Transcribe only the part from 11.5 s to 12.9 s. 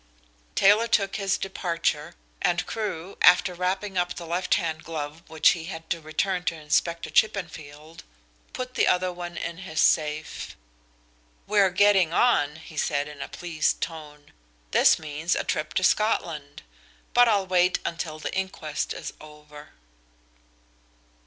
are getting on," he